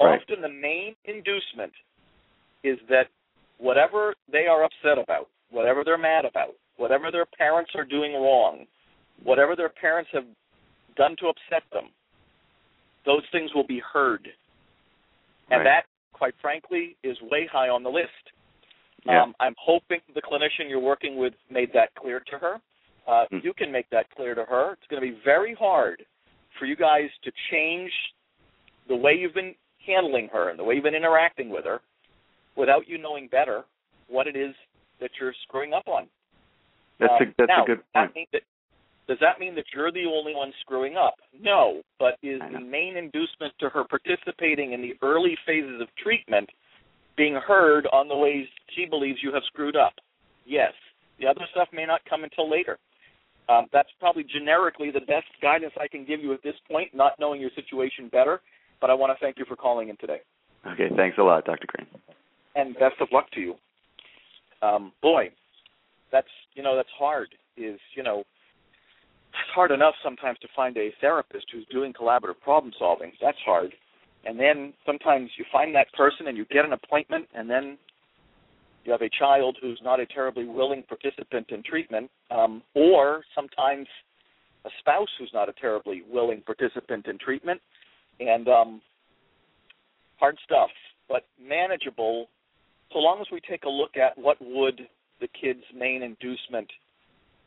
[0.00, 0.20] Right.
[0.20, 1.72] Often the main inducement
[2.62, 3.06] is that
[3.58, 8.66] whatever they are upset about, whatever they're mad about, whatever their parents are doing wrong,
[9.22, 10.24] whatever their parents have
[10.96, 11.90] done to upset them,
[13.06, 14.28] those things will be heard.
[15.50, 15.64] And right.
[15.64, 18.08] that, quite frankly, is way high on the list.
[19.06, 19.22] Yeah.
[19.22, 22.54] Um, I'm hoping the clinician you're working with made that clear to her.
[23.06, 23.44] Uh, mm.
[23.44, 24.72] You can make that clear to her.
[24.72, 26.02] It's going to be very hard
[26.58, 27.90] for you guys to change
[28.88, 29.54] the way you've been
[29.86, 31.80] handling her and the way you've been interacting with her
[32.56, 33.64] without you knowing better
[34.08, 34.54] what it is
[35.00, 36.06] that you're screwing up on.
[37.00, 38.28] That's a um, that's now, a good point.
[38.32, 38.42] That,
[39.06, 41.14] does that mean that you're the only one screwing up?
[41.38, 46.48] No, but is the main inducement to her participating in the early phases of treatment
[47.16, 49.92] being heard on the ways she believes you have screwed up?
[50.46, 50.72] Yes.
[51.20, 52.78] The other stuff may not come until later.
[53.48, 57.12] Um, that's probably generically the best guidance I can give you at this point, not
[57.20, 58.40] knowing your situation better.
[58.80, 60.20] But I want to thank you for calling in today.
[60.66, 61.66] Okay, thanks a lot, Dr.
[61.66, 61.88] Greene.
[62.56, 63.54] And best of luck to you.
[64.62, 65.30] Um, boy,
[66.10, 67.28] that's you know that's hard.
[67.56, 68.28] Is you know it's
[69.54, 73.12] hard enough sometimes to find a therapist who's doing collaborative problem solving.
[73.20, 73.72] That's hard.
[74.24, 77.78] And then sometimes you find that person and you get an appointment, and then
[78.84, 83.86] you have a child who's not a terribly willing participant in treatment, um, or sometimes
[84.64, 87.60] a spouse who's not a terribly willing participant in treatment,
[88.20, 88.80] and um,
[90.18, 90.70] hard stuff,
[91.08, 92.28] but manageable
[92.92, 94.80] so long as we take a look at what would
[95.20, 96.68] the kid's main inducement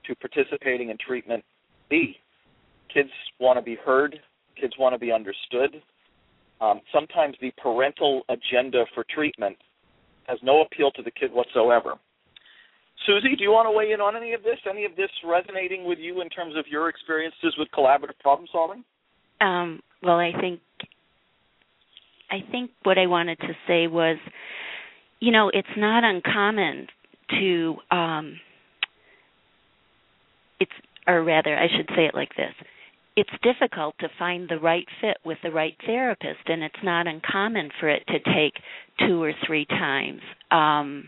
[0.05, 1.43] to participating in treatment
[1.89, 2.17] be.
[2.93, 4.19] Kids want to be heard.
[4.59, 5.81] Kids want to be understood.
[6.59, 9.57] Um, sometimes the parental agenda for treatment
[10.27, 11.93] has no appeal to the kid whatsoever.
[13.05, 14.57] Susie, do you want to weigh in on any of this?
[14.69, 18.83] Any of this resonating with you in terms of your experiences with collaborative problem solving?
[19.39, 20.59] Um, well, I think
[22.29, 24.17] I think what I wanted to say was,
[25.19, 26.87] you know, it's not uncommon
[27.39, 28.39] to um,
[30.59, 30.71] it's
[31.07, 32.53] or rather I should say it like this.
[33.15, 37.71] It's difficult to find the right fit with the right therapist and it's not uncommon
[37.79, 38.53] for it to take
[39.07, 40.21] two or three times.
[40.51, 41.05] Um,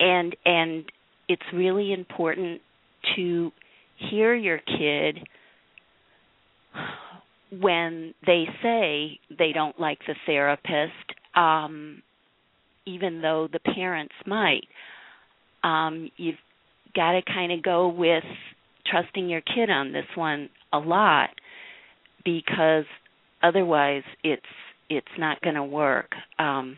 [0.00, 0.84] and and
[1.28, 2.60] it's really important
[3.14, 3.52] to
[4.10, 5.18] hear your kid
[7.60, 10.92] when they say they don't like the therapist,
[11.36, 12.02] um,
[12.86, 14.66] even though the parents might.
[15.62, 16.36] Um, you've
[16.94, 18.24] got to kind of go with
[18.86, 21.30] trusting your kid on this one a lot
[22.24, 22.84] because
[23.42, 24.42] otherwise it's
[24.88, 26.10] it's not going to work.
[26.38, 26.76] Um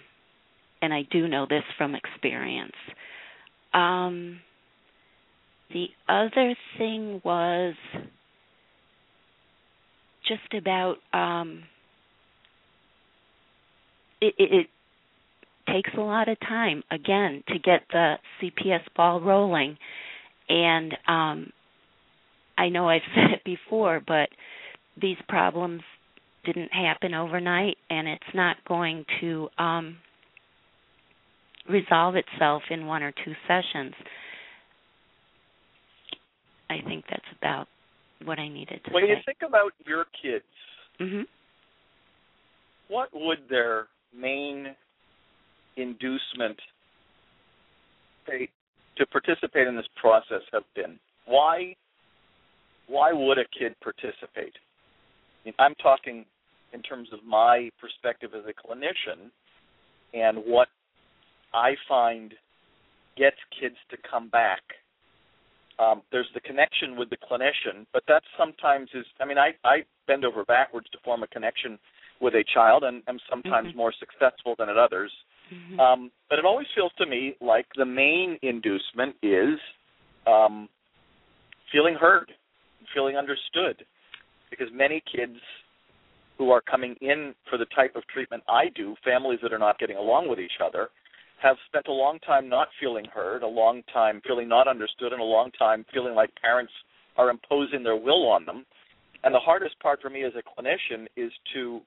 [0.80, 2.72] and I do know this from experience.
[3.72, 4.40] Um
[5.72, 7.74] the other thing was
[10.28, 11.62] just about um
[14.20, 14.66] it, it,
[15.68, 19.76] takes a lot of time again to get the CPS ball rolling
[20.48, 21.52] and um
[22.58, 24.28] I know I've said it before but
[25.00, 25.82] these problems
[26.44, 29.96] didn't happen overnight and it's not going to um
[31.68, 33.94] resolve itself in one or two sessions.
[36.70, 37.66] I think that's about
[38.24, 39.10] what I needed to when say.
[39.10, 40.44] you think about your kids,
[41.00, 41.22] mm-hmm.
[42.88, 44.74] what would their main
[45.76, 46.58] inducement
[48.96, 50.98] to participate in this process have been?
[51.26, 51.74] Why
[52.88, 54.54] why would a kid participate?
[55.58, 56.24] I'm talking
[56.72, 59.30] in terms of my perspective as a clinician
[60.14, 60.68] and what
[61.54, 62.34] I find
[63.16, 64.62] gets kids to come back.
[65.78, 69.06] Um, there's the connection with the clinician, but that sometimes is.
[69.20, 71.78] I mean, I I bend over backwards to form a connection
[72.20, 73.76] with a child, and am sometimes Mhm.
[73.76, 75.12] more successful than at others.
[75.52, 75.80] Mhm.
[75.80, 79.58] Um, but it always feels to me like the main inducement is
[80.26, 80.68] um,
[81.70, 82.32] feeling heard,
[82.94, 83.84] feeling understood,
[84.50, 85.38] because many kids
[86.38, 89.78] who are coming in for the type of treatment I do, families that are not
[89.78, 90.88] getting along with each other,
[91.42, 95.20] have spent a long time not feeling heard, a long time feeling not understood, and
[95.20, 96.72] a long time feeling like parents
[97.16, 98.64] are imposing their will on them.
[99.24, 101.80] And the hardest part for me as a clinician is to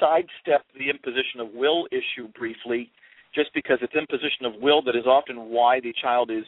[0.00, 2.90] sidestep the imposition of will issue briefly,
[3.34, 6.44] just because it's imposition of will that is often why the child is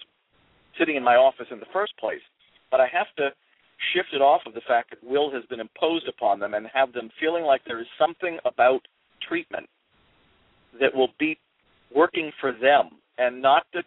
[0.78, 2.22] sitting in my office in the first place.
[2.70, 3.30] But I have to
[3.92, 6.92] shift it off of the fact that will has been imposed upon them and have
[6.92, 8.80] them feeling like there is something about
[9.26, 9.68] treatment
[10.80, 11.38] that will be
[11.94, 13.84] working for them and not that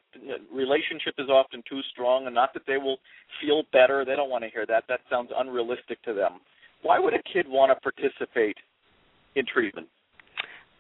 [0.53, 2.97] relationship is often too strong and not that they will
[3.41, 4.05] feel better.
[4.05, 4.83] They don't want to hear that.
[4.87, 6.33] That sounds unrealistic to them.
[6.83, 8.57] Why would a kid want to participate
[9.35, 9.87] in treatment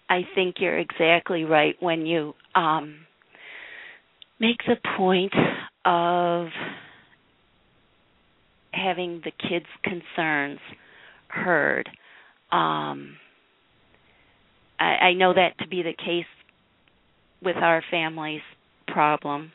[0.09, 2.97] I think you're exactly right when you um,
[4.39, 5.33] make the point
[5.85, 6.47] of
[8.71, 10.59] having the kids' concerns
[11.29, 11.89] heard.
[12.51, 13.15] Um,
[14.79, 16.25] I, I know that to be the case
[17.41, 18.41] with our family's
[18.87, 19.51] problem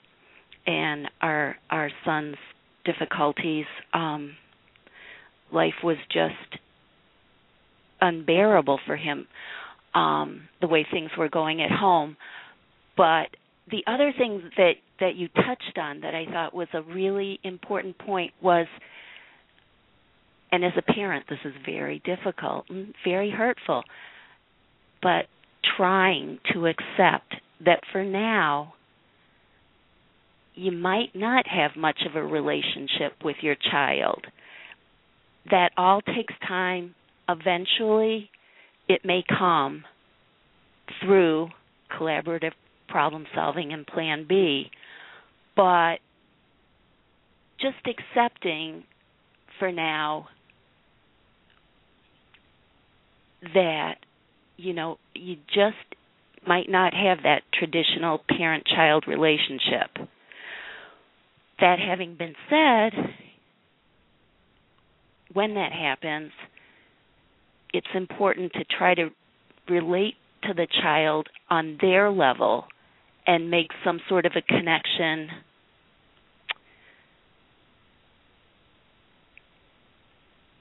[0.66, 2.36] and our our son's
[2.84, 3.66] difficulties.
[3.92, 4.32] Um,
[5.52, 6.60] life was just
[8.00, 9.26] unbearable for him
[9.94, 12.16] um the way things were going at home.
[12.96, 13.28] But
[13.70, 17.98] the other thing that that you touched on that I thought was a really important
[17.98, 18.66] point was
[20.50, 23.82] and as a parent this is very difficult and very hurtful
[25.02, 25.26] but
[25.76, 27.34] trying to accept
[27.64, 28.74] that for now
[30.58, 34.24] you might not have much of a relationship with your child.
[35.50, 36.94] That all takes time
[37.28, 38.30] eventually
[38.88, 39.84] it may come
[41.02, 41.48] through
[41.98, 42.52] collaborative
[42.88, 44.70] problem solving and plan B,
[45.56, 45.96] but
[47.60, 48.84] just accepting
[49.58, 50.28] for now
[53.54, 53.94] that
[54.56, 55.76] you know you just
[56.46, 60.08] might not have that traditional parent child relationship.
[61.60, 62.92] That having been said,
[65.32, 66.30] when that happens,
[67.72, 69.10] it's important to try to
[69.68, 72.64] relate to the child on their level
[73.26, 75.28] and make some sort of a connection.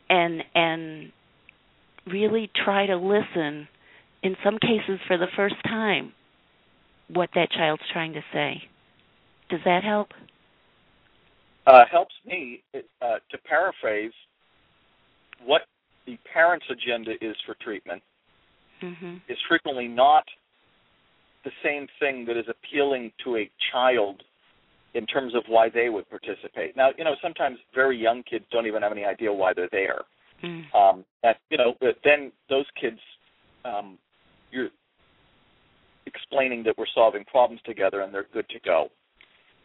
[0.09, 1.11] And and
[2.05, 3.67] really try to listen
[4.23, 6.13] in some cases for the first time
[7.09, 8.61] what that child's trying to say.
[9.49, 10.09] Does that help?
[11.65, 12.63] Uh, helps me
[13.01, 14.11] uh, to paraphrase
[15.45, 15.63] what
[16.07, 18.01] the parent's agenda is for treatment
[18.81, 19.17] mm-hmm.
[19.29, 20.23] is frequently not
[21.43, 24.23] the same thing that is appealing to a child
[24.93, 26.75] in terms of why they would participate.
[26.75, 30.01] Now, you know, sometimes very young kids don't even have any idea why they're there.
[30.43, 30.63] Mm.
[30.73, 32.99] Um, and, you know, but then those kids,
[33.65, 33.97] um,
[34.51, 34.69] you're
[36.05, 38.87] explaining that we're solving problems together and they're good to go.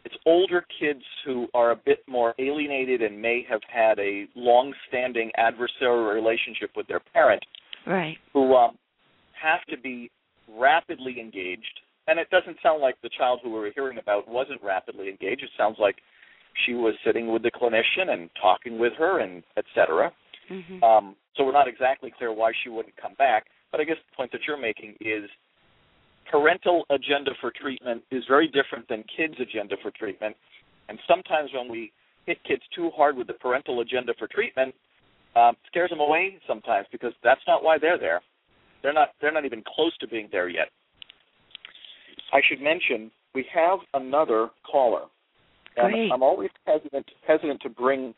[0.05, 5.31] It's older kids who are a bit more alienated and may have had a long-standing
[5.39, 7.43] adversarial relationship with their parent,
[7.87, 8.77] right who um,
[9.41, 10.11] have to be
[10.57, 11.79] rapidly engaged.
[12.07, 15.43] And it doesn't sound like the child who we were hearing about wasn't rapidly engaged.
[15.43, 15.95] It sounds like
[16.65, 20.11] she was sitting with the clinician and talking with her and et cetera.
[20.51, 20.83] mm-hmm.
[20.83, 23.45] Um, so we're not exactly clear why she wouldn't come back.
[23.71, 25.29] But I guess the point that you're making is
[26.29, 30.35] parental agenda for treatment is very different than kids' agenda for treatment.
[30.89, 31.91] And sometimes when we
[32.25, 34.73] hit kids too hard with the parental agenda for treatment,
[35.35, 38.21] um, scares them away sometimes because that's not why they're there.
[38.81, 40.67] They're not they're not even close to being there yet.
[42.33, 45.03] I should mention we have another caller.
[45.77, 46.11] And Great.
[46.11, 48.13] I'm always hesitant hesitant to bring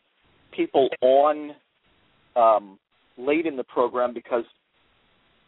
[0.54, 1.52] people on
[2.34, 2.78] um,
[3.16, 4.44] late in the program because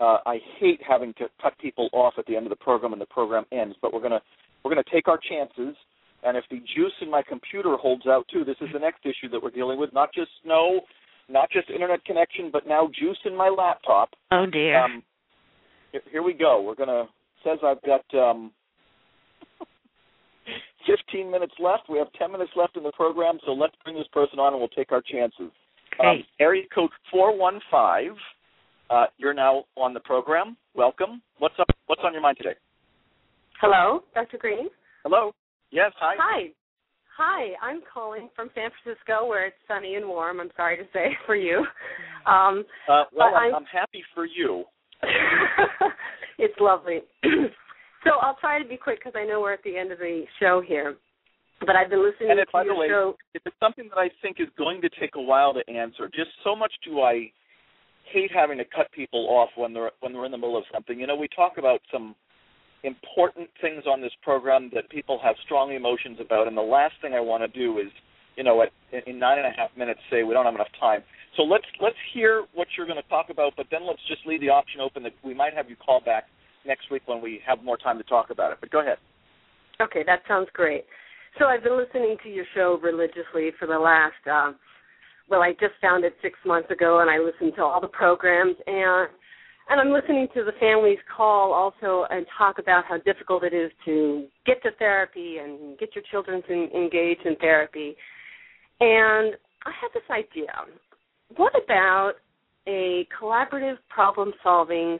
[0.01, 3.01] uh, I hate having to cut people off at the end of the program and
[3.01, 3.77] the program ends.
[3.83, 4.23] But we're gonna
[4.65, 5.77] we're gonna take our chances.
[6.25, 9.29] And if the juice in my computer holds out too, this is the next issue
[9.31, 9.93] that we're dealing with.
[9.93, 10.81] Not just snow,
[11.29, 14.11] not just internet connection, but now juice in my laptop.
[14.33, 15.03] oh dear Um,
[16.11, 16.63] here, we go.
[16.63, 17.09] We're gonna
[17.45, 18.51] says I've got um,
[20.87, 21.89] 15 minutes left.
[21.89, 24.61] We have 10 minutes left in the program, so let's bring this person on and
[24.61, 25.51] we'll take our chances.
[25.99, 26.09] Great.
[26.09, 28.13] Um, area code four one five.
[28.91, 30.57] Uh, you're now on the program.
[30.75, 31.23] Welcome.
[31.39, 31.67] What's up?
[31.87, 32.55] What's on your mind today?
[33.61, 34.39] Hello, Dr.
[34.39, 34.69] Greene.
[35.03, 35.33] Hello.
[35.71, 35.93] Yes.
[35.99, 36.15] Hi.
[36.19, 36.49] Hi.
[37.19, 40.39] Hi, I'm calling from San Francisco where it's sunny and warm.
[40.41, 41.67] I'm sorry to say for you.
[42.27, 44.65] Um, Uh, well, I'm, I'm- happy for you.
[46.39, 47.01] it's lovely.
[48.05, 50.25] so I'll try to be quick because I know we're at the end of the
[50.41, 50.97] show here.
[51.61, 53.17] But I've been listening And to by your the way, show.
[53.35, 56.31] if it's something that I think is going to take a while to answer, just
[56.45, 57.33] so much do I
[58.13, 60.99] hate having to cut people off when they're when they're in the middle of something.
[60.99, 62.15] You know, we talk about some
[62.85, 67.15] important things on this program that people have strong emotions about, and the last thing
[67.15, 67.89] I want to do is,
[68.37, 68.71] you know, at
[69.07, 71.03] in nine and a half minutes say we don't have enough time.
[71.37, 74.41] So let's let's hear what you're going to talk about, but then let's just leave
[74.41, 76.25] the option open that we might have you call back
[76.67, 78.59] next week when we have more time to talk about it.
[78.61, 78.99] But go ahead.
[79.81, 80.85] Okay, that sounds great.
[81.39, 84.15] So I've been listening to your show religiously for the last.
[84.27, 84.53] Uh,
[85.29, 88.57] well, I just found it six months ago, and I listened to all the programs,
[88.67, 89.09] and
[89.71, 93.71] and I'm listening to the families call also and talk about how difficult it is
[93.85, 97.95] to get to therapy and get your children to engage in therapy.
[98.81, 99.35] And
[99.67, 100.55] I had this idea.
[101.37, 102.15] What about
[102.67, 104.99] a collaborative problem solving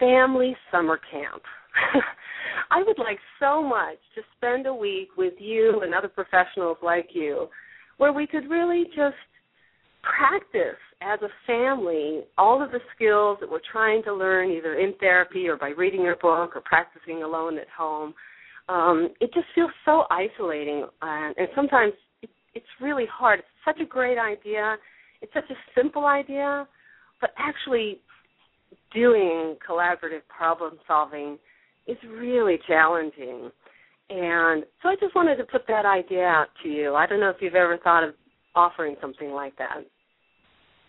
[0.00, 1.42] family summer camp?
[2.72, 7.10] I would like so much to spend a week with you and other professionals like
[7.12, 7.48] you
[7.98, 9.14] where we could really just
[10.06, 14.94] practice as a family all of the skills that we're trying to learn either in
[15.00, 18.14] therapy or by reading your book or practicing alone at home.
[18.68, 21.92] Um, it just feels so isolating, uh, and sometimes
[22.22, 23.40] it, it's really hard.
[23.40, 24.76] It's such a great idea.
[25.22, 26.66] It's such a simple idea,
[27.20, 28.00] but actually
[28.92, 31.38] doing collaborative problem solving
[31.86, 33.50] is really challenging.
[34.08, 36.94] And so I just wanted to put that idea out to you.
[36.94, 38.14] I don't know if you've ever thought of
[38.54, 39.84] offering something like that.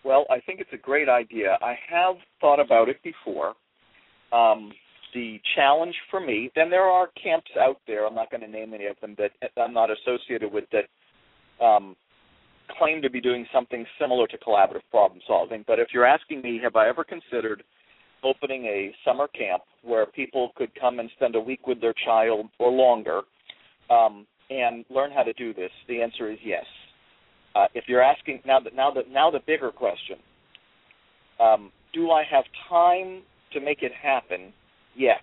[0.08, 1.58] Well, I think it's a great idea.
[1.60, 3.48] I have thought about it before.
[4.32, 4.72] Um,
[5.12, 8.72] the challenge for me, then there are camps out there, I'm not going to name
[8.72, 11.94] any of them that I'm not associated with that um,
[12.78, 15.62] claim to be doing something similar to collaborative problem solving.
[15.66, 17.62] But if you're asking me, have I ever considered
[18.24, 22.46] opening a summer camp where people could come and spend a week with their child
[22.58, 23.20] or longer
[23.90, 25.70] um, and learn how to do this?
[25.86, 26.64] The answer is yes.
[27.54, 30.16] Uh, if you're asking now, that now the now the bigger question:
[31.40, 33.22] um, Do I have time
[33.52, 34.52] to make it happen
[34.94, 35.22] yet?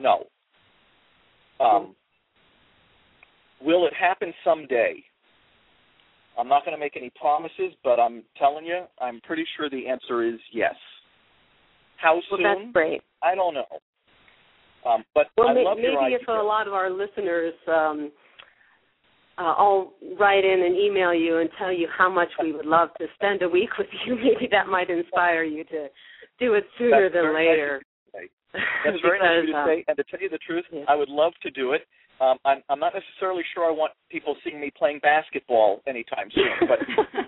[0.00, 0.24] No.
[1.58, 1.94] Um,
[3.62, 5.02] will it happen someday?
[6.38, 9.88] I'm not going to make any promises, but I'm telling you, I'm pretty sure the
[9.88, 10.74] answer is yes.
[11.96, 12.42] How Well, soon?
[12.42, 13.00] that's great.
[13.22, 13.64] I don't know.
[14.84, 16.18] Um, but Well, I may- love maybe your idea.
[16.20, 18.12] if a lot of our listeners um,
[19.38, 22.88] uh, all write in and email you and tell you how much we would love
[22.98, 25.88] to spend a week with you, maybe that might inspire you to
[26.38, 27.76] do it sooner That's than nice later.
[27.76, 28.60] of you to say.
[28.84, 29.84] That's very nice of you to say.
[29.88, 30.84] And to tell you the truth, yeah.
[30.88, 31.82] I would love to do it.
[32.18, 36.48] Um, I'm, I'm not necessarily sure I want people seeing me playing basketball anytime soon,
[36.66, 36.80] but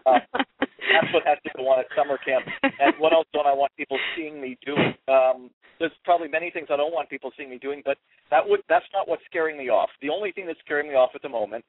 [0.06, 2.46] uh, that's what has to go on at summer camp.
[2.62, 4.94] And what else don't I want people seeing me doing?
[5.06, 7.98] Um, there's probably many things I don't want people seeing me doing, but
[8.30, 9.90] that would that's not what's scaring me off.
[10.00, 11.64] The only thing that's scaring me off at the moment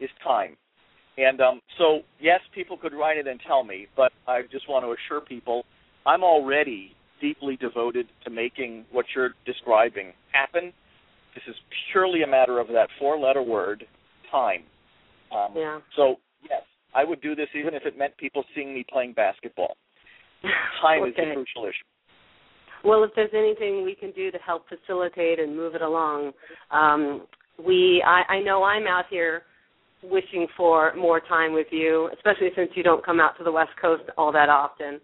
[0.00, 0.56] is time.
[1.16, 4.84] And um, so, yes, people could write it and tell me, but I just want
[4.84, 5.64] to assure people
[6.06, 10.72] I'm already deeply devoted to making what you're describing happen.
[11.34, 11.54] This is
[11.92, 13.84] purely a matter of that four letter word,
[14.30, 14.62] time.
[15.32, 15.78] Um, yeah.
[15.96, 16.16] So,
[16.48, 16.62] yes,
[16.94, 19.76] I would do this even if it meant people seeing me playing basketball.
[20.82, 21.30] Time is Okay.
[21.30, 21.84] a crucial issue.
[22.84, 26.32] Well, if there's anything we can do to help facilitate and move it along,
[26.70, 27.26] um,
[27.64, 29.44] we I, I know I'm out here
[30.10, 33.70] wishing for more time with you, especially since you don't come out to the West
[33.80, 35.00] Coast all that often.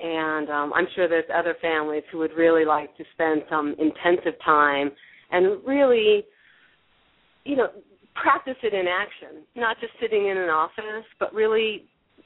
[0.00, 4.34] And um, I'm sure there's other families who would really like to spend some intensive
[4.44, 4.90] time
[5.30, 6.24] and really,
[7.44, 7.68] you know,
[8.14, 11.84] practice it in action, not just sitting in an office, but really,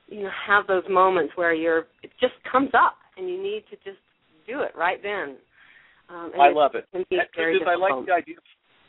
[0.08, 3.76] you know, have those moments where you're it just comes up and you need to
[3.76, 4.02] just
[4.46, 5.36] do it right then.
[6.08, 6.86] Um, I love it.
[6.92, 8.36] because I like the idea.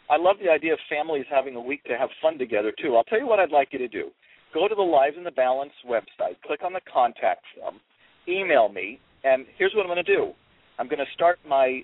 [0.09, 2.95] I love the idea of families having a week to have fun together too.
[2.95, 4.09] I'll tell you what I'd like you to do.
[4.53, 7.75] Go to the Lives in the Balance website, click on the contact form,
[8.27, 10.31] email me, and here's what I'm going to do.
[10.79, 11.81] I'm going to start my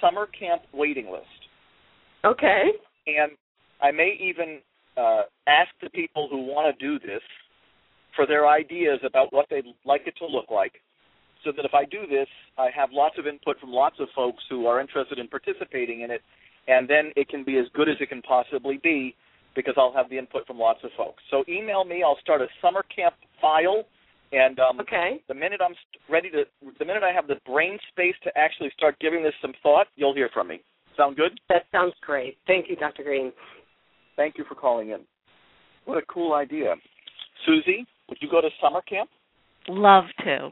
[0.00, 1.24] summer camp waiting list,
[2.24, 2.70] Okay.
[3.06, 3.32] and
[3.82, 4.60] I may even
[4.96, 7.22] uh, ask the people who want to do this
[8.16, 10.72] for their ideas about what they'd like it to look like
[11.44, 14.42] so that if I do this, I have lots of input from lots of folks
[14.48, 16.22] who are interested in participating in it,
[16.68, 19.14] and then it can be as good as it can possibly be
[19.54, 21.22] because I'll have the input from lots of folks.
[21.30, 22.02] So email me.
[22.04, 23.84] I'll start a summer camp file,
[24.32, 25.20] And um, okay.
[25.28, 25.74] the minute I'm
[26.10, 26.44] ready to,
[26.78, 30.14] the minute I have the brain space to actually start giving this some thought, you'll
[30.14, 30.60] hear from me.
[30.96, 31.38] Sound good?
[31.48, 32.36] That sounds great.
[32.46, 33.02] Thank you, Dr.
[33.02, 33.32] Greene.
[34.16, 35.00] Thank you for calling in.
[35.84, 36.74] What a cool idea.
[37.46, 39.10] Susie, would you go to summer camp?
[39.68, 40.50] Love to.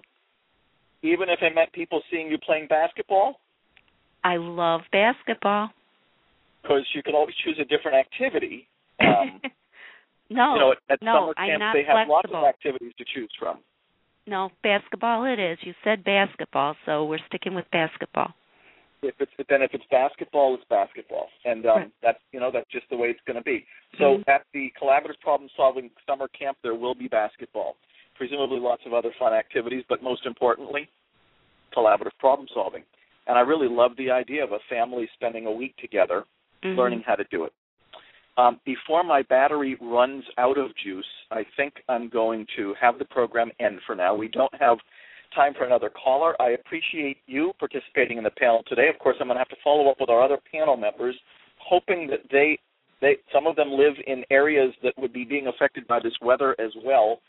[1.02, 3.40] Even if it meant people seeing you playing basketball?
[4.24, 5.70] I love basketball.
[6.62, 8.68] Because you can always choose a different activity.
[9.00, 9.40] Um,
[10.30, 12.44] no, you know, at no, summer I'm camp not they have lots flexible.
[12.44, 13.58] of activities to choose from.
[14.26, 15.58] No, basketball it is.
[15.62, 18.32] You said basketball, so we're sticking with basketball.
[19.02, 21.90] If it's then if it's basketball, it's basketball, and um, Right.
[22.02, 23.66] that's you know that's just the way it's going to be.
[23.98, 24.28] So Mhm.
[24.28, 27.76] at the collaborative problem solving summer camp, there will be basketball,
[28.14, 30.88] presumably lots of other fun activities, but most importantly,
[31.74, 32.84] collaborative problem solving.
[33.26, 36.24] And I really love the idea of a family spending a week together
[36.62, 36.76] Mhm.
[36.76, 37.52] learning how to do it.
[38.38, 43.04] Um, before my battery runs out of juice, I think I'm going to have the
[43.04, 44.14] program end for now.
[44.14, 44.78] We don't have
[45.34, 46.34] time for another caller.
[46.40, 48.88] I appreciate you participating in the panel today.
[48.88, 51.14] Of course, I'm going to have to follow up with our other panel members,
[51.58, 52.58] hoping that they,
[53.00, 56.56] they, some of them live in areas that would be being affected by this weather
[56.58, 57.20] as well,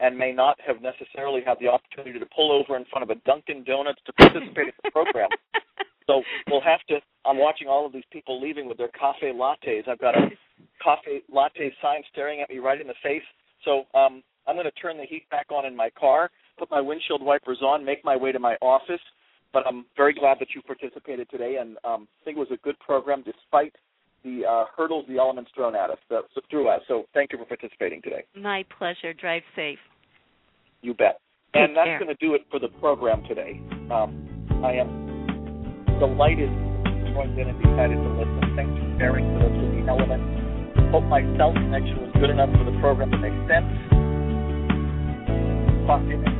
[0.00, 3.20] and may not have necessarily had the opportunity to pull over in front of a
[3.26, 5.28] Dunkin' Donuts to participate in the program.
[6.10, 6.98] So we'll have to.
[7.24, 9.86] I'm watching all of these people leaving with their cafe lattes.
[9.88, 10.28] I've got a
[10.82, 13.22] coffee latte sign staring at me right in the face.
[13.64, 16.80] So um, I'm going to turn the heat back on in my car, put my
[16.80, 19.00] windshield wipers on, make my way to my office.
[19.52, 22.62] But I'm very glad that you participated today, and um, I think it was a
[22.64, 23.74] good program despite
[24.22, 26.80] the uh, hurdles the elements thrown at us, uh, threw us.
[26.88, 28.24] So thank you for participating today.
[28.36, 29.12] My pleasure.
[29.12, 29.78] Drive safe.
[30.82, 31.20] You bet.
[31.52, 33.60] Take and that's going to do it for the program today.
[33.90, 35.09] Um, I am
[36.00, 36.48] delighted
[37.12, 38.40] joined in and decided to listen.
[38.56, 40.22] Thanks for sharing with us with the element.
[40.90, 43.68] Hope my cell connection was good enough for the program to make sense.
[45.86, 46.39] Talk to you next.